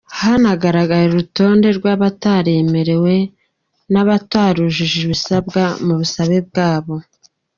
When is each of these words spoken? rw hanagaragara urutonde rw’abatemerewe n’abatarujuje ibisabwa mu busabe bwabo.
rw 0.07 0.13
hanagaragara 0.19 1.03
urutonde 1.09 1.67
rw’abatemerewe 1.77 3.13
n’abatarujuje 3.91 4.97
ibisabwa 5.05 5.63
mu 5.85 5.93
busabe 5.99 6.37
bwabo. 6.47 6.95